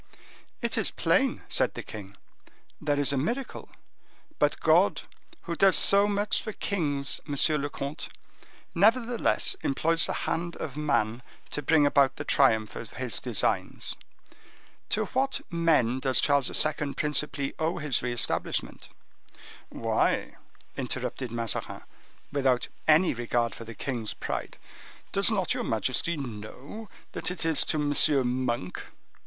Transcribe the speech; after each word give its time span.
"It 0.63 0.79
is 0.79 0.89
plain," 0.89 1.43
said 1.47 1.75
the 1.75 1.83
king, 1.83 2.17
"there 2.81 2.99
is 2.99 3.13
a 3.13 3.17
miracle; 3.17 3.69
but 4.39 4.59
God, 4.59 5.03
who 5.43 5.55
does 5.55 5.75
so 5.77 6.07
much 6.07 6.41
for 6.41 6.53
kings, 6.53 7.21
monsieur 7.27 7.55
le 7.59 7.69
comte, 7.69 8.09
nevertheless 8.73 9.55
employs 9.61 10.07
the 10.07 10.25
hand 10.25 10.55
of 10.55 10.75
man 10.75 11.21
to 11.51 11.61
bring 11.61 11.85
about 11.85 12.15
the 12.15 12.23
triumph 12.23 12.75
of 12.75 12.93
His 12.93 13.19
designs. 13.19 13.95
To 14.89 15.05
what 15.05 15.41
men 15.51 15.99
does 15.99 16.19
Charles 16.19 16.49
II. 16.49 16.95
principally 16.95 17.53
owe 17.59 17.77
his 17.77 18.01
re 18.01 18.11
establishment?" 18.11 18.89
"Why," 19.69 20.33
interrupted 20.75 21.31
Mazarin, 21.31 21.81
without 22.31 22.69
any 22.87 23.13
regard 23.13 23.53
for 23.53 23.65
the 23.65 23.75
king's 23.75 24.15
pride—"does 24.15 25.29
not 25.29 25.53
your 25.53 25.63
majesty 25.63 26.17
know 26.17 26.89
that 27.11 27.29
it 27.29 27.45
is 27.45 27.63
to 27.65 27.77
M. 27.79 28.45
Monk?" 28.45 28.83